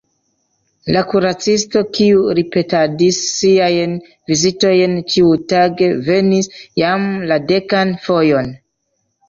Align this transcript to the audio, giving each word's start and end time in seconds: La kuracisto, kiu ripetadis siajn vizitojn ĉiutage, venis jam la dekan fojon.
La 0.93 1.01
kuracisto, 1.09 1.83
kiu 1.97 2.23
ripetadis 2.39 3.19
siajn 3.27 3.95
vizitojn 4.33 4.97
ĉiutage, 5.13 5.93
venis 6.11 6.53
jam 6.85 7.09
la 7.33 7.41
dekan 7.55 7.97
fojon. 8.11 8.55